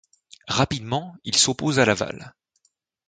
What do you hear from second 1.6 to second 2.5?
à Laval.